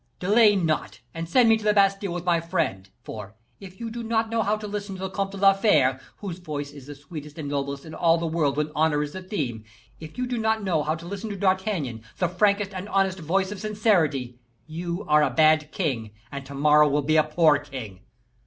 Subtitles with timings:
[0.19, 4.07] Delay not and send me to the Bastile with my friend; for, if you did
[4.07, 6.95] not know how to listen to the Comte de la Fere, whose voice is the
[6.95, 9.63] sweetest and noblest in all the world when honor is the theme;
[9.99, 13.51] if you do not know how to listen to D'Artagnan, the frankest and honestest voice
[13.51, 17.99] of sincerity, you are a bad king, and to morrow will be a poor king.